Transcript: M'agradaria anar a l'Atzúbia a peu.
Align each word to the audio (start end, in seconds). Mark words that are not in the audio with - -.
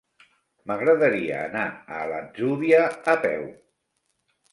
M'agradaria 0.69 1.35
anar 1.49 1.65
a 1.97 1.99
l'Atzúbia 2.13 2.81
a 3.13 3.15
peu. 3.27 3.45